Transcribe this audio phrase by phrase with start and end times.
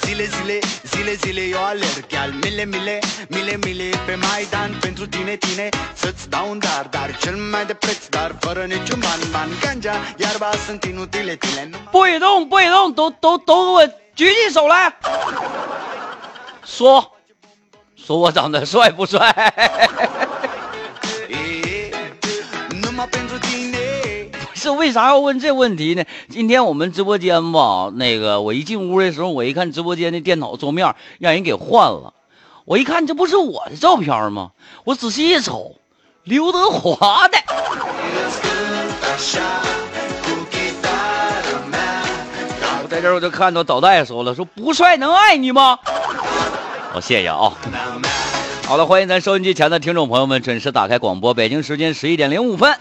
[0.00, 2.98] Zile, zile, zile, zile eu alerg Chiar mile, mile,
[3.28, 7.74] mile, mile Pe Maidan pentru tine, tine Să-ți dau un dar, dar cel mai de
[7.74, 14.92] preț Dar fără niciun ban, ban Ganja, iarba sunt inutile, tine Nu 不许动，不许动，都都都给我举起手来，
[16.64, 17.12] 说，
[17.94, 19.20] 说我长得帅不帅？
[24.72, 26.04] 为啥要问这问题呢？
[26.28, 32.12] 今天我们直播间吧，那个我一进屋的时候，我一看直播间的电脑桌面让人给换了，
[32.64, 34.50] 我一看这不是我的照片吗？
[34.84, 35.76] 我仔细一瞅，
[36.24, 37.38] 刘德华的。
[42.82, 45.78] 我在这我就看到导带说了，说不帅能爱你吗？
[46.92, 47.52] 好、谢谢啊。
[48.66, 52.74] 好了，欢迎咱收音机前的听众朋友们准时打开广播，北京时间十一点零五分。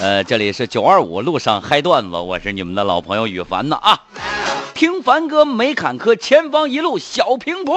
[0.00, 4.00] 呃，这里是九二五路上嗨段子，我是你们的老朋友羽凡呢啊。
[4.72, 7.76] 听凡哥没坎坷，前方一路小平坡。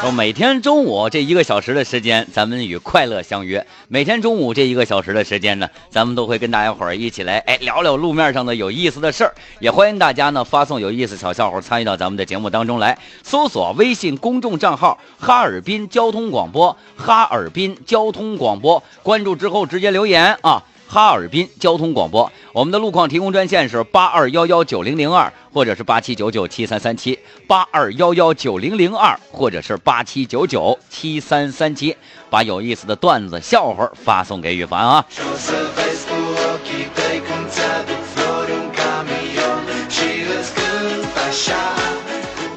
[0.00, 3.66] 说每天中午这一个小时的时间，咱们与快乐相约。
[3.86, 9.34] 每天中午这一个小时的时间呢，咱们都会跟大家伙儿一起来哎聊聊路面上的有意思的事儿。
[9.58, 12.98] 也欢迎大家呢发送有意思小笑话参与到咱们的节目当中来。
[13.22, 20.62] 搜索微信公众账号“哈尔滨交通广播”，哈尔滨交通广播，关注之后直接留言啊。
[20.92, 27.16] 哈尔滨交通广播，我们的路况提供专线是八二幺幺九零零二，或者是八七九九七三三七，
[27.46, 31.96] 八二幺幺九零零二，或者是八七九九七三三七，
[32.28, 35.06] 把有意思的段子、笑话发送给羽凡啊。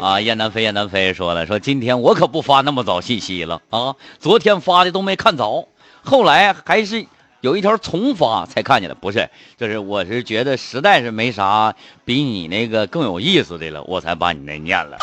[0.02, 5.68] 啊，雁南飞，雁南飞说了，说今天我可不发那么早信息了啊，昨天发的都没看着，
[6.02, 7.06] 后来还是
[7.44, 14.98] 有一条重发才看见了，不是，就是我是觉得实在是没啥比你那个更有意思的了，我才把你那念了。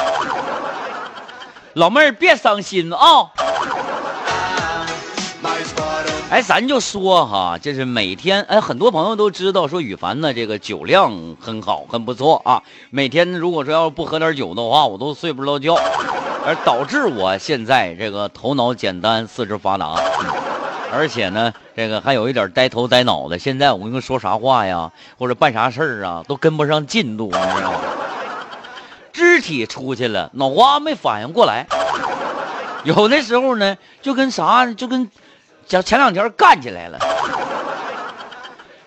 [1.75, 3.31] 老妹儿别伤心啊，
[6.31, 12.63] 哎，咱就说哈，就是每天，哎，很多朋友都知道说羽凡呢这个酒量很好，很不错啊。
[12.89, 15.75] 每天如果说要是不喝点酒的话，我都睡不着觉，
[16.47, 19.95] 而导致我现在这个头脑简单，四肢发达，
[20.93, 23.39] 而且呢，这个还有一点呆头呆脑的。
[23.39, 27.81] 现在我跟你说啥话呀，或者办啥事儿啊，都跟不上进度，你知道吗？
[29.13, 31.67] 肢体出去了，脑瓜没反应过来。
[32.85, 35.11] 有的时候呢，就跟啥，就跟
[35.67, 36.99] 前前两天干起来了，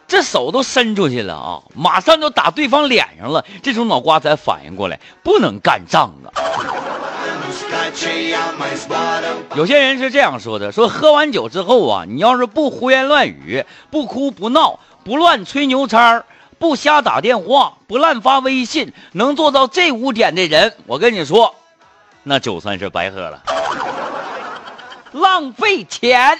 [0.07, 6.42] 这手都伸出去了啊，马上就打对方脸上了，这时候脑瓜才反应过来，不能干仗啊。
[9.55, 16.23] 有些人是这样说的：说喝完酒之后啊，你要是不胡言乱语，不哭不闹，不乱吹牛叉
[16.57, 21.55] 不瞎打电话，不乱发微信，能做到这五点的人，我跟你说，
[22.23, 23.43] 那酒算是白喝了，
[25.11, 26.39] 浪费钱，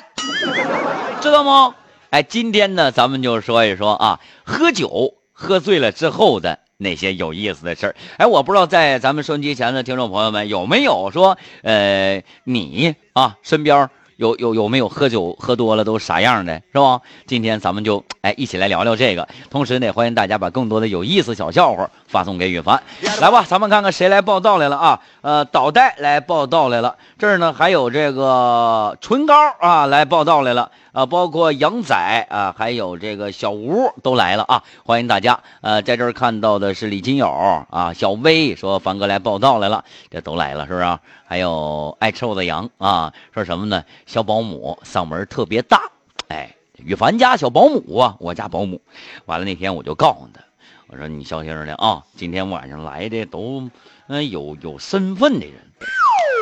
[1.22, 1.76] 知道吗？
[2.10, 7.96] 哎，今天呢，咱们就说一说啊，喝酒喝醉了之后的那些有意思的事儿。
[8.18, 17.02] 哎，我不知道在咱们收音机前的听众朋友们有没有说，呃，你啊身边有有有没有喝酒喝多了都啥样的，是吧？
[17.26, 22.82] 今天咱们就哎一起来聊聊这个，同时呢，欢迎大家把更多的有意思小笑话发送给羽凡。
[23.20, 25.00] 来吧，咱们看看谁来报道来了啊？
[25.22, 30.70] 呃，导带来报道来了，这儿呢还有这个唇膏啊来报道来了。
[30.94, 31.96] 啊，包括杨仔
[32.30, 34.62] 啊，还有这个小吴都来了啊！
[34.86, 35.40] 欢迎大家。
[35.62, 37.28] 呃，在这儿看到的是李金友
[37.72, 41.00] 啊，小薇说凡哥来报道来了，这都来了是不是？
[41.26, 43.84] 还有爱吃我的羊啊，说什么呢？
[44.06, 45.82] 小保姆嗓门特别大，
[46.28, 48.80] 哎，羽凡家小保姆啊，我家保姆。
[49.26, 50.42] 完了那天我就告诉他，
[50.88, 53.70] 我说你小心点啊，今天晚上来的都
[54.08, 55.72] 嗯、有有身份的人。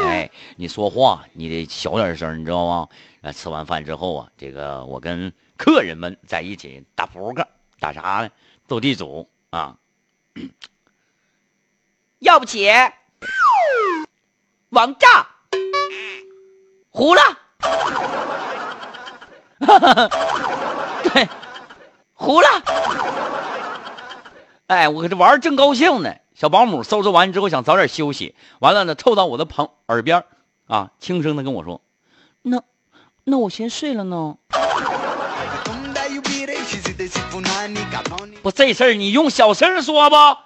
[0.03, 2.87] 哎，你说话你得小点声，你知道吗？
[3.21, 7.47] 呃，吃完饭之后啊，这个我跟客人们在一起打扑克，
[7.79, 8.29] 打啥呢？
[8.67, 9.77] 斗地主啊。
[12.19, 12.69] 要不起，
[14.69, 15.27] 王炸，
[16.89, 17.21] 胡了，
[21.13, 21.27] 对，
[22.13, 22.47] 胡了。
[24.71, 30.23] 哎，我这玩正高兴呢，小保姆收拾完之后想早点休息，完了呢，凑到我的旁耳边
[30.65, 31.81] 啊，轻声的跟我说
[32.41, 32.63] ：“那，
[33.25, 34.37] 那我先睡了呢。”
[38.41, 40.37] 不，这事儿你用小声说吧。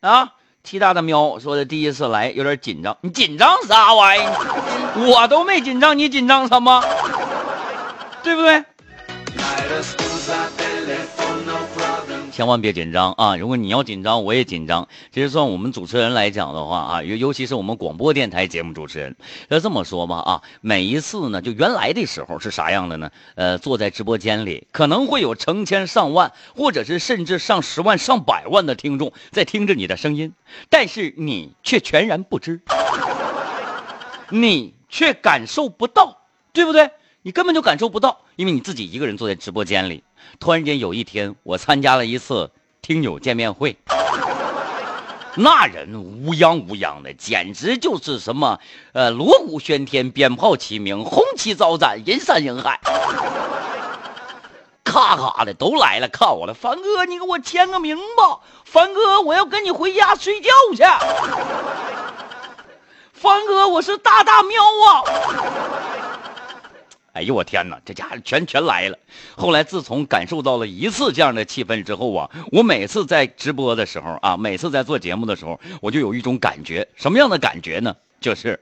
[0.00, 0.32] 啊，
[0.62, 4.22] 七大的喵说的第一次来有点紧张，你紧张啥玩意？
[4.96, 6.82] 我都没紧张，你紧张什么？
[8.22, 8.64] 对不对？
[12.34, 13.36] 千万别紧张啊！
[13.36, 14.88] 如果你要紧张，我也紧张。
[15.12, 19.14] 其实算我们主持人来讲的话啊，尤尤其是我们广播电台节目主持人，
[19.50, 23.12] 要这么说吧啊，每一次呢，就原来的时候是啥样的呢？
[23.36, 30.32] 呃，坐在直播间里，可能会有成千上万，或者是甚至上十万、上百万的听众在听着你的声音，
[30.68, 32.60] 但是你却全然不知，
[34.30, 36.18] 你却感受不到，
[36.52, 36.90] 对不对？
[37.26, 40.04] 你根本就感受不到，因为你自己一个人坐在直播间里。
[40.38, 42.50] 突然间有一天，我参加了一次
[42.82, 43.74] 听友见面会，
[45.34, 48.60] 那人乌泱乌泱的，简直就是什么
[48.92, 52.78] 呃锣鼓喧天、鞭炮齐鸣、红旗招展、人山人海，
[54.84, 56.52] 咔咔的都来了看我了。
[56.52, 58.40] 凡哥，你给我签个名吧。
[58.66, 60.82] 凡哥，我要跟你回家睡觉去。
[63.14, 65.02] 凡哥，我是大大喵啊。
[67.14, 68.98] 哎呦我天哪，这家伙全全来了！
[69.36, 77.94] 后来自从感受到了一次这样的气氛之后啊，我每次在直播的时候啊，每次在做节目的时候，我就有一种感觉，什么样的感觉呢？
[78.20, 78.58] 就是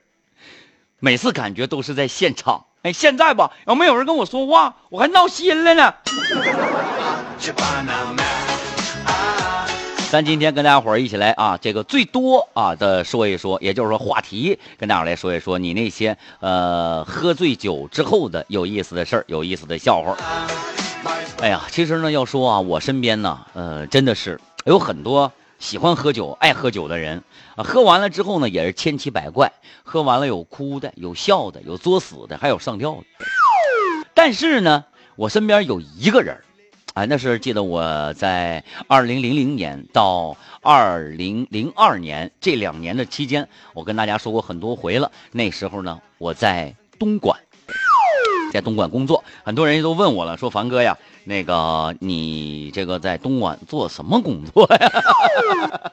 [0.99, 2.67] 每次感觉都是在现场。
[2.83, 5.95] 哎，现在吧，要没有人跟我说话，我还闹心了呢。
[10.13, 20.15] 咱今天跟大家伙儿一起来啊，这个最多啊的说一说，也就是说话题，跟大伙来说一说你那些呃喝醉酒之后的有意思的事儿、有意思的笑话。
[21.41, 27.23] 哎呀，其实呢，要说啊，我身边呢，呃，真的是有很多喜欢喝酒、爱喝酒的人
[27.57, 27.65] 啊。
[27.65, 29.51] 喝完了之后呢，也是千奇百怪。
[29.83, 33.05] 喝完了有哭的，有笑的，有作死的，还有上吊的。
[34.13, 34.85] 但是呢，
[35.17, 36.37] 我身边有一个人。
[36.95, 45.11] 啊，那是记得我在二零零零年到二零零二年这两年的期间，我跟大家说过很多回了。
[45.31, 47.35] 那时候呢，我在东莞，
[48.53, 50.97] 在东莞工作，很多人都问我了，说凡哥呀。
[51.25, 55.93] 那个，你这个在东莞做什么工作呀？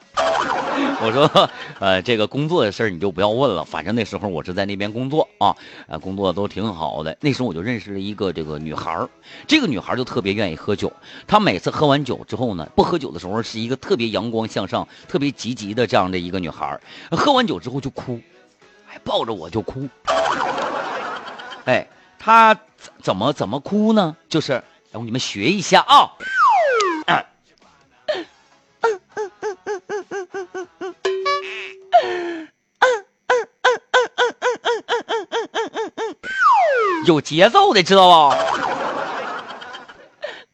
[1.02, 5.54] 我说，呃，这个工作的事儿你就不要问了，反正那时候我是在那边工作啊，
[5.86, 7.16] 呃，工作都挺好的。
[7.20, 9.08] 那时候我就认识了一个这个女孩儿，
[9.46, 10.92] 这个女孩儿就特别愿意喝酒。
[11.26, 16.80] 她每次喝完酒之后呢，不喝酒的时候是一个特别阳光向上、特别积极的这样的一个女孩儿，
[17.16, 18.20] 喝完酒之后就哭，
[18.84, 19.88] 还抱着我就哭。
[21.66, 21.86] 哎，
[22.18, 22.56] 她
[23.00, 24.16] 怎么怎么哭呢？
[24.28, 24.62] 就是。
[24.90, 26.12] 让你们学一下啊！
[37.06, 38.36] 有节奏的，知道吧？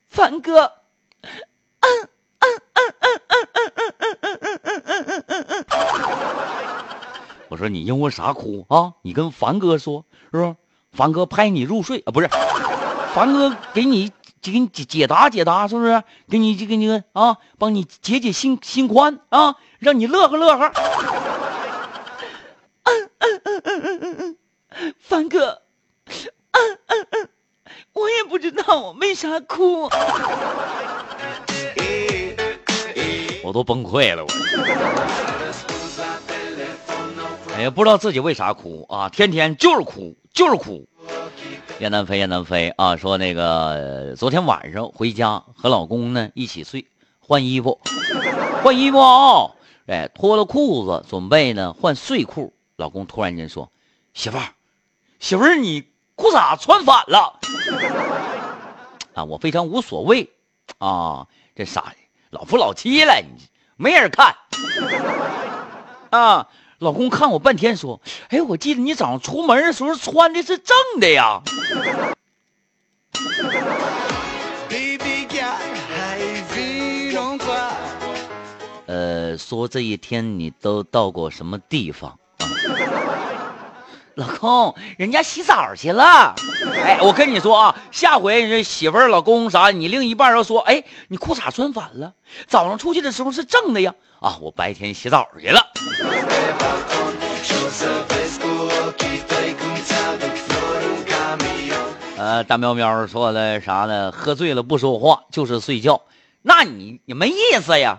[0.08, 0.70] 凡哥，
[7.48, 8.92] 我说你因为啥哭啊？
[9.00, 10.54] 你跟凡哥说，是不是？
[10.92, 12.12] 凡哥拍你入睡啊？
[12.12, 12.28] 不是，
[13.14, 14.12] 凡哥给你。
[14.52, 16.02] 给你解解答解答，是不是？
[16.28, 20.72] 给你就给你啊，帮你解解心心宽啊，让你乐呵乐呵。
[22.84, 25.62] 嗯嗯嗯嗯嗯嗯嗯，凡哥，
[26.06, 27.28] 嗯嗯嗯，
[27.92, 29.90] 我也不知道我为啥哭，
[33.42, 34.28] 我都崩溃了，我。
[37.56, 40.86] 哎呀，不知道自己为啥哭啊，天天就是哭，就是哭。
[41.78, 42.96] 雁南飞，雁南飞啊！
[42.96, 46.86] 说那个昨天晚上回家和老公呢一起睡，
[47.18, 47.78] 换衣服，
[48.62, 49.50] 换衣服啊！
[49.86, 53.70] 哎，脱了裤子准备呢换睡裤，老公突然间说
[54.14, 54.44] ：“媳妇儿，
[55.20, 57.38] 媳妇儿，你裤衩穿反了。”
[59.12, 60.30] 啊，我非常无所谓
[60.78, 61.92] 啊，这啥
[62.30, 64.34] 老夫老妻了，你没人看
[66.10, 66.48] 啊。
[66.78, 71.40] 老公看我半天，说：“哎，我记得你早上出门的时候穿的是正的呀。”
[78.86, 82.46] 呃，说这一天你都到过什么地方啊？
[84.14, 86.34] 老公，人家洗澡去了。
[86.74, 92.12] 哎，我跟你说啊，下回你媳妇儿、老公啥，你另一半要说：“哎，你裤衩穿反了，
[92.46, 95.65] 早上出去的时候是正的呀。”啊，我白天洗澡去了。
[102.44, 104.12] 大喵喵说的啥呢？
[104.12, 106.02] 喝醉了不说话就是睡觉，
[106.42, 107.98] 那你你没意思呀。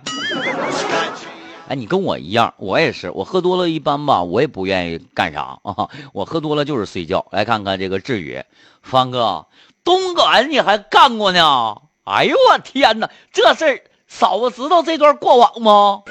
[1.67, 5.89] 哎，你跟我一样，我也是，我喝多了一般吧，我也不愿意干啥啊。
[6.13, 7.25] 我喝多了就是睡觉。
[7.31, 8.41] 来看看这个志宇，
[8.81, 9.47] 方哥，
[9.83, 11.81] 东莞你还干过呢？
[12.05, 16.03] 哎呦我天哪，这事嫂子知道这段过往吗？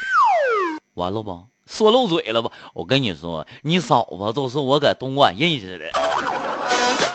[0.92, 2.50] 完了吧，说漏嘴了吧？
[2.74, 5.86] 我跟你说，你嫂子都是我搁东莞认识的。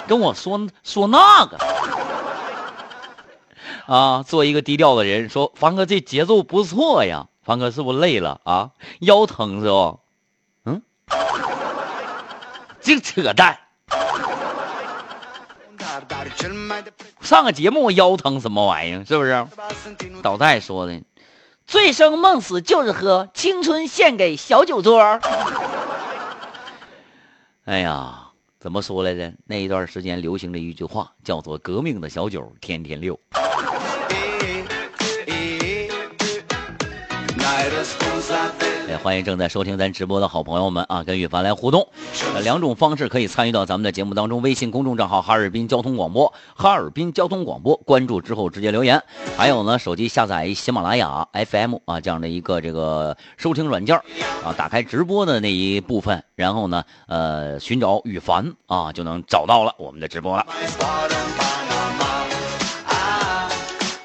[0.08, 1.58] 跟我说说那个。
[3.88, 8.70] 啊，做一个低调的人，说凡哥这节奏不错呀，凡哥是不是累了啊？
[9.00, 10.00] 腰疼是不？
[10.65, 10.81] 嗯，
[12.79, 13.58] 净扯淡。
[17.20, 19.03] 上个节目腰疼什么玩意儿？
[19.03, 19.46] 是不是？
[20.22, 21.01] 导带说的，
[21.65, 25.20] 醉生梦死就是喝，青春献给小酒桌。
[27.65, 28.21] 哎呀，
[28.62, 29.34] 怎么说来着？
[29.48, 33.20] 那一段时间流行的一句话叫做“革命的小酒天天溜”。
[38.91, 41.88] 也欢迎正在收听咱直播的好朋友们啊，跟羽凡来互动。
[42.43, 49.00] 两种方式可以参与到咱们的节目当中：微信公众账号哈尔滨交通广播，哈尔滨交通广播，关注之后直接留言；
[49.38, 53.95] 还有呢，手机下载喜马拉雅 FM 啊这样的一个这个收听软件
[54.43, 60.45] 啊，打开直播的那一部分，然后呢，呃，寻找羽凡啊，就能找到了我们的直播了。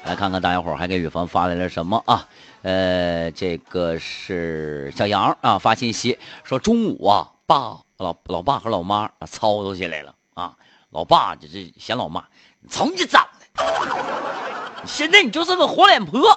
[0.07, 2.29] 来看看大家伙还给羽凡发来了什么啊？
[2.61, 10.55] 呃，这个是小杨啊，发信息说中午啊，爸老老爸和老妈啊操叨起来了啊。
[10.91, 12.23] 老爸就是嫌老妈，
[12.61, 16.29] 你瞅你长的，现在你就是个黄脸婆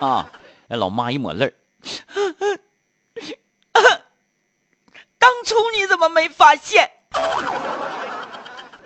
[0.00, 0.26] 啊。
[0.66, 1.52] 那老妈一抹泪
[5.18, 6.90] 当初你怎么没发现？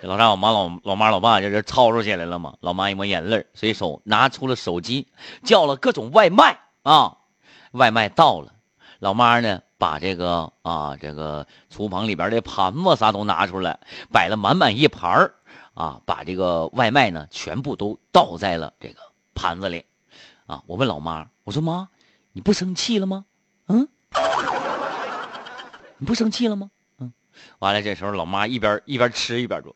[0.05, 2.53] 这老丈我妈老老妈老爸这这吵吵起来了嘛？
[2.59, 5.07] 老妈一抹眼泪，随手拿出了手机，
[5.43, 7.17] 叫了各种外卖啊。
[7.71, 8.53] 外卖到了，
[8.99, 13.79] 老妈呢把这个啊这个厨房里边的盘子啥都拿出来，
[14.11, 15.33] 摆了满满一盘儿
[15.73, 18.99] 啊，把这个外卖呢全部都倒在了这个
[19.33, 19.85] 盘子里
[20.45, 20.61] 啊。
[20.67, 21.89] 我问老妈，我说妈，
[22.31, 23.25] 你不生气了吗？
[23.69, 23.87] 嗯，
[25.97, 26.69] 你不生气了吗？
[26.99, 27.11] 嗯，
[27.57, 29.75] 完了，这时候老妈一边一边吃一边说。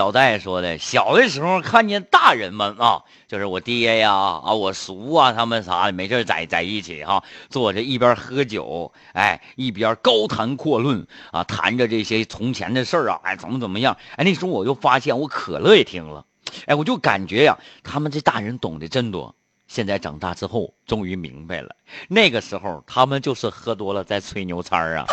[0.00, 16.24] 老戴说的，小的时候看见大人们啊，就是我爹呀啊，我叔啊，他们啥的，没事在在一起哈，坐着一边喝酒，哎，一边高谈阔论啊，谈着这些从前的事儿啊，哎，怎么怎么样，哎，那时候我就发现我可乐也听了，
[16.64, 19.34] 哎，我就感觉呀，他们这大人懂得真多。
[19.68, 21.76] 现在长大之后，终于明白了，
[22.08, 25.04] 那个时候他们就是喝多了在吹牛叉啊。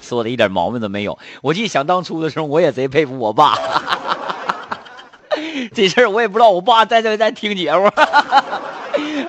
[0.00, 1.18] 说的一点毛病都没有。
[1.42, 3.56] 我记想当初的时候，我也贼佩服我爸。
[5.74, 7.90] 这事儿我也不知道，我爸在这在听节目。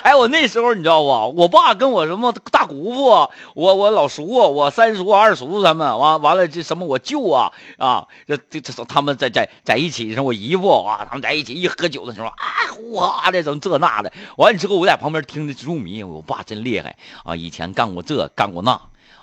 [0.04, 1.42] 哎，我那时候你知道不？
[1.42, 12.36] 我爸跟我什么大姑父，我我老叔，我三叔、二叔他们，完完了这什么我舅啊啊，这这这他们在在在一起，我姨父啊，他们在一起一喝酒的时候啊，
[12.72, 14.14] 呼哈的整这那的。
[14.38, 16.04] 完了之后，我在旁边听的入迷。
[16.04, 16.96] 我爸真厉害
[17.26, 18.80] 啊，以前干过这，干过那。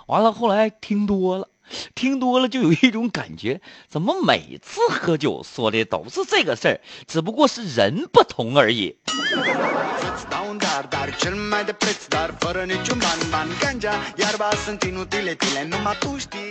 [0.07, 1.47] 完了，后来听多了，
[1.95, 8.95] 听多了就有一种感觉，怎么每次喝酒说的都是这个事儿，只不过是人不同而已。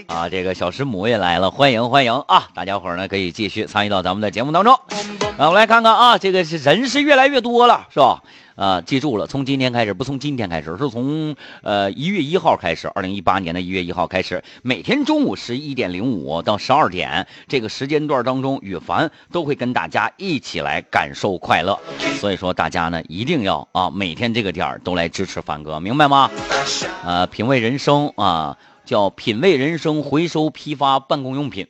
[0.08, 2.49] 啊，这个小师母也来了，欢迎欢迎啊！
[2.54, 4.75] 大家伙儿呢可以继续参与到咱们的节目当中。
[4.75, 4.80] 啊，
[5.38, 8.23] 我们来看看啊，这个是人是越来越多了，是吧？
[8.56, 21.76] 啊，记住了，从今天开始，不从今天开始，是从呃一月一号开始，二零一八年的一月一号开始，每天中午十一点零五到十二点这个时间段当中，羽凡都会跟大家一起来感受快乐。
[22.20, 26.30] 所以说，大家呢一定要啊，每天这个点儿都来支持凡哥，明白吗？
[27.04, 31.66] 呃，品味人生啊，叫品味人生回收批发办公用品，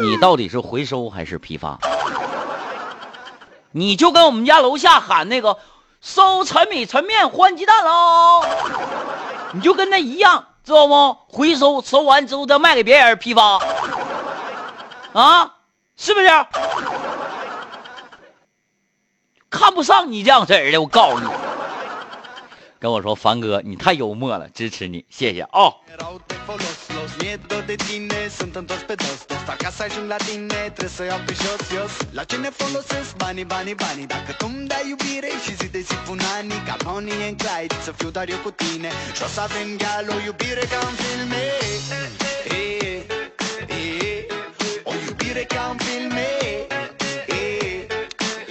[0.00, 1.80] 你到底是回收还是批发？
[3.72, 5.58] 你就跟我们家楼下喊那个。
[6.02, 8.44] 收陈米、陈面、换鸡蛋喽！
[9.52, 11.16] 你就跟那一样，知道不？
[11.28, 13.60] 回收收完之后再卖给别人批发，
[15.12, 15.54] 啊，
[15.96, 16.28] 是不是？
[19.48, 21.28] 看不上你这样式的，我告诉你。
[22.80, 25.72] 跟我说，凡哥，你太幽默了，支持你，谢谢啊。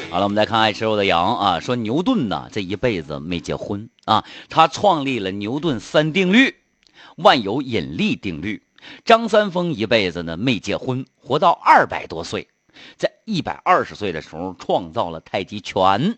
[0.09, 6.55] 好了，我们再看爱吃肉的羊啊，说牛顿呢这一辈子没结婚啊，他创立了牛顿三定律，
[7.17, 8.63] 万有引力定律。
[9.05, 12.47] 张三丰一辈子呢没结婚，活到二百多岁，
[12.97, 16.17] 在一百二十岁的时候创造了太极拳，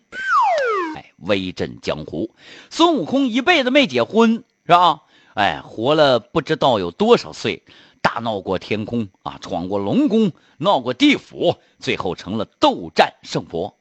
[0.96, 2.34] 哎，威震江湖。
[2.70, 5.02] 孙悟空一辈子没结婚，是吧？
[5.34, 7.62] 哎，活了不知道有多少岁，
[8.00, 13.76] 大闹过天空啊，闯过龙宫，闹过地府，最后成了斗战胜佛。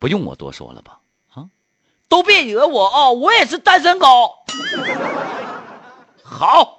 [0.00, 1.00] 不用我多说了吧？
[1.34, 1.46] 啊，
[2.08, 3.10] 都别惹我啊！
[3.10, 4.06] 我也是单身狗。
[6.30, 6.74] 好。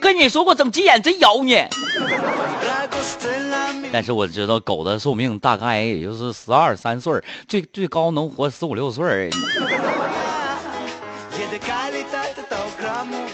[0.00, 1.64] 跟你说过，整急眼真咬你。
[3.92, 9.30] 但是我知道狗的寿命大概也就是十二三岁，最最高能活十五六岁。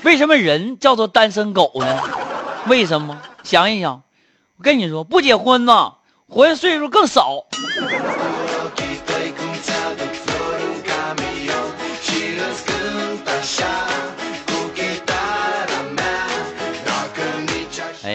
[0.04, 2.02] 为什么人叫做单身狗呢？
[2.66, 3.20] 为什么？
[3.42, 4.02] 想一想，
[4.56, 5.94] 我跟你说，不结婚呢，
[6.28, 7.44] 活的岁数更少。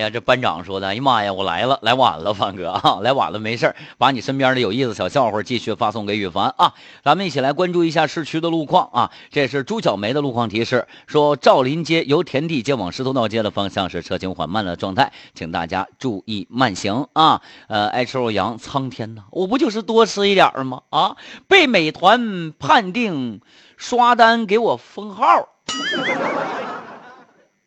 [0.09, 6.73] 这班长说的：“哎呀妈呀，我来了，来晚了，凡哥啊，来晚了，没事把你身边的有意思小笑话继续发送给羽凡啊。
[7.03, 9.11] 咱们一起来关注一下市区的路况啊。
[9.29, 17.41] 这是朱小梅的路况提示，说赵林街由田地街往石头道街的方向是车行缓慢的状态，请大家注意慢行啊。
[17.67, 20.81] 呃，爱吃肉羊，苍天呐，我不就是多吃一点吗？
[20.89, 21.15] 啊，
[21.47, 23.41] 被美团判定
[23.77, 25.49] 刷单给我封号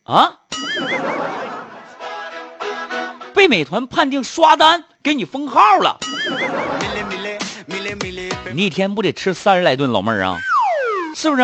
[0.04, 0.40] 啊。”
[3.36, 5.98] 被美团判定刷单，给你封号了。
[8.54, 10.40] 你一天不得吃三十来顿，老妹儿啊，
[11.14, 11.42] 是不是？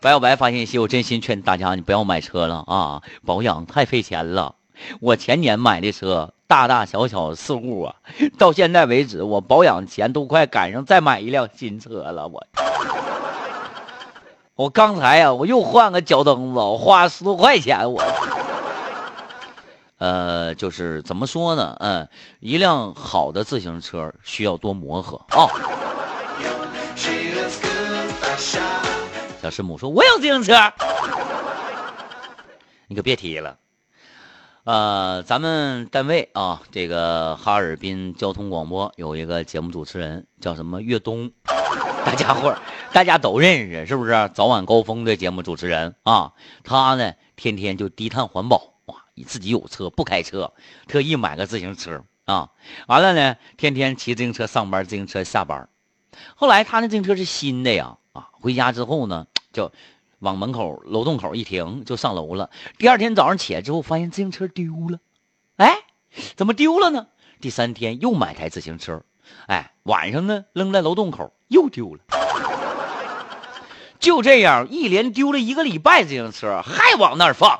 [0.00, 4.56] 白小白发信息，我真心劝大家，你不要买车了啊，保养太费钱了。
[4.98, 7.94] 我前年买的车，大大小小事故啊，
[8.36, 12.26] 到现在为止，我保养钱都快赶上再买一辆新车了。
[12.26, 12.44] 我，
[14.58, 18.02] 我刚才呀，我又换个脚蹬子，我花十多块钱我。
[19.98, 21.76] 呃，就是怎么说呢？
[21.78, 22.08] 嗯，
[22.40, 25.46] 一辆好的自行车需要多磨合啊。
[29.40, 30.52] 小师母说：“我有自行车。”
[32.88, 33.56] 你可别提了。
[34.68, 41.32] 呃，咱们单位啊，这个哈尔滨交通广播有一个节目主持人叫什么岳东，
[42.04, 42.54] 大家伙
[42.92, 44.30] 大家都认识，是不是？
[44.34, 48.74] 早晚高峰的节目主持人啊，他呢天天就低碳环保。
[49.14, 50.52] 你自己有车不开车，
[50.86, 52.50] 特意买个自行车啊！
[52.88, 55.70] 完了呢，天天骑自行车上班，自行车下班。
[56.34, 59.72] 后来他那自行车是新的呀，啊，回家之后呢，就
[60.20, 62.50] 往门口楼洞口一停，就上楼了。
[62.78, 64.98] 第二天早上起来之后，发现自行车丢了。
[65.56, 65.78] 哎，
[66.36, 67.06] 怎么丢了呢？
[67.40, 69.02] 第三天又买台自行车，
[69.46, 72.00] 哎，晚上呢扔在楼洞口又丢了。
[73.98, 77.58] 就这样一连丢了一个礼拜自行车，还往那儿放。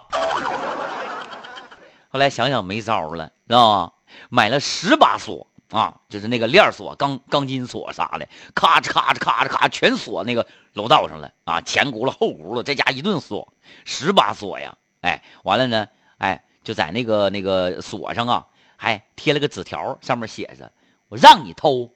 [2.10, 3.92] 后来想想没招了，知道吗？
[4.30, 13.52] 买了十把锁啊，就是那个链锁、钢钢筋锁啥的，咔嚓咔嚓咔嚓咔，全锁那个楼道上了啊，前轱辘后轱辘，这家一顿锁，
[13.85, 14.76] 十把锁呀！
[15.02, 20.72] 哎，完了呢，哎，就在那个那个锁上啊，还贴了个纸条，上面写着
[21.09, 21.92] ：“我让你偷。”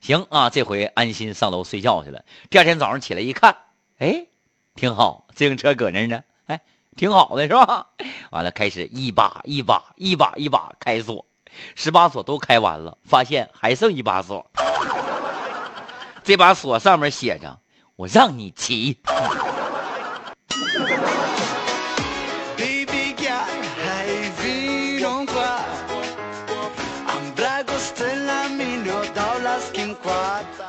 [0.00, 2.24] 行啊，这回安心上楼睡觉去了。
[2.48, 3.54] 第二天早上起来一看，
[3.98, 4.26] 哎，
[4.74, 6.24] 挺好，自行车搁那呢。
[6.46, 6.60] 哎
[6.96, 7.86] 挺好的是吧？
[8.30, 11.24] 完了，开始一把一把一把一把开锁，
[11.74, 14.50] 十把锁都开完了，发现还剩一把锁。
[16.22, 17.58] 这把锁上面写着
[17.96, 18.98] ：“我让你骑。”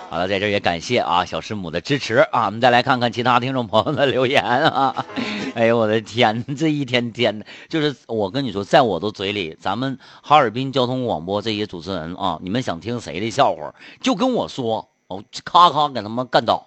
[0.10, 2.46] 好了，在这也感谢啊小师母的支持啊！
[2.46, 5.06] 我们再来看看其他听众朋友的留言啊！
[5.56, 16.66] 哎呦我的天，这一天天的，就是我跟你说，在我的嘴里，咱们哈尔滨交通广播这些主持人啊，你们想听谁的笑话，就跟我说，哦，咔咔给他们干倒。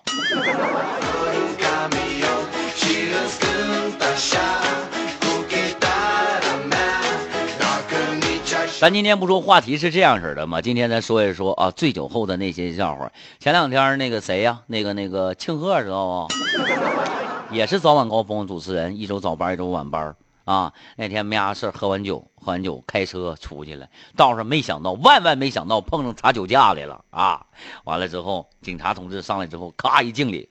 [8.79, 10.61] 咱今天不说话题是这样式的吗？
[10.61, 13.11] 今天咱说一说啊，醉酒后的那些笑话。
[13.39, 17.24] 前两天那个谁呀，那个那个庆贺知道不？
[17.51, 27.47] 也是早晚高峰主持人，一周早班一周晚班啊，那天没啥事喝完酒，喝完酒开车出去了，道上没想到，万万没想到碰上查酒驾来了啊！
[27.85, 30.49] 完了之后，警察同志上来之后，咔一敬礼，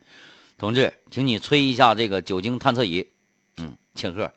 [0.58, 3.08] 同志，请你吹一下这个酒精探测仪。
[3.58, 4.32] 嗯，请客。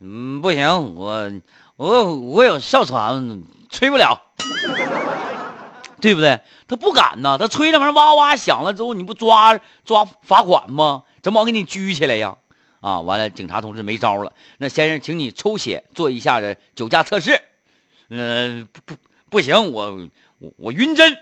[0.00, 1.30] 嗯，不行，我
[1.76, 4.20] 我我有哮喘，吹不了，
[6.00, 6.40] 对不对？
[6.66, 11.04] 他不敢呐，他吹那玩意儿哇哇响了之后，你不抓抓罚款吗？
[11.22, 12.36] 怎么我给你拘起来呀？
[12.80, 14.32] 啊，完了，警察同志没招了。
[14.56, 16.40] 那先生，请你抽血做一下
[16.74, 17.40] 酒驾测试。
[18.08, 19.00] 嗯，不不
[19.30, 21.18] 不行，我我我晕针。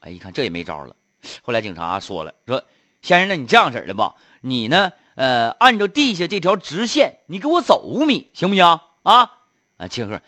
[0.00, 0.94] 哎，一看这也没招了。
[1.42, 2.62] 后来警察说了，说
[3.02, 4.92] 先生，那你这样式的吧，你呢？
[5.16, 8.64] 呃，按照地下这条直线，你给我走五米，行不行？
[9.02, 9.30] 啊
[9.76, 10.20] 啊，庆贺，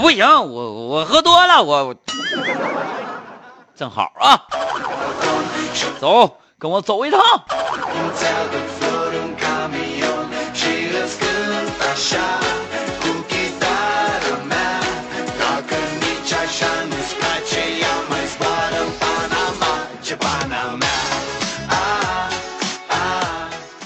[0.00, 1.94] 不行，我我喝多了，我
[3.74, 4.46] 正好啊，
[6.00, 7.20] 走，跟我走一趟。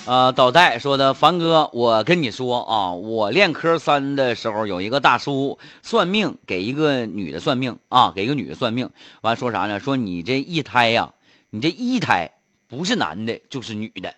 [0.04, 8.90] 啊，导带说的，凡哥，我跟你说啊，我练科三的时候，有一个大叔算命，给一个女的算命啊，给一个女的算命，
[9.22, 9.80] 完说啥呢？
[9.80, 11.14] 说你这一胎呀，
[11.48, 12.30] 你这一胎
[12.72, 14.14] 不是男的，就是女的。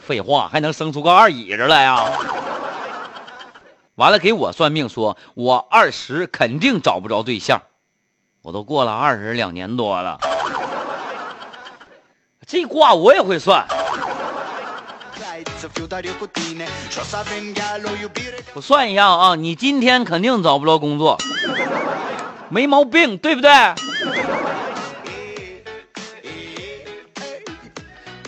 [0.00, 2.10] 废话，还能生出个二椅子来呀？
[3.96, 7.60] 完了，给我算命，说我二十肯定找不着对象，
[8.40, 10.18] 我都过了二十两年多了，
[12.46, 13.66] 这卦我也会算。
[18.54, 21.18] 我算一下啊，你今天肯定找不着工作，
[22.48, 23.50] 没毛病，对不对？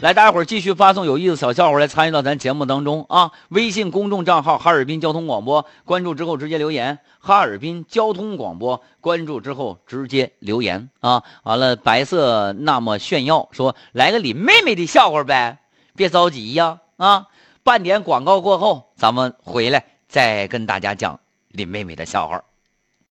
[0.05, 3.33] 来，大家伙继续发送有意思小笑话来参与到咱节目当中啊！
[3.49, 6.99] 微信公众账号哈尔滨交通广播，关注之后直接留言。
[7.21, 11.23] 哈尔滨交通广播，关注之后直接留言啊！
[11.45, 15.61] 完了，白色那么炫耀说来个李妹妹的笑话呗，
[15.97, 16.81] 别着急呀。
[16.99, 17.29] 啊，
[17.63, 22.45] 半点广告过后，咱们回来再跟大家讲林妹妹的笑话。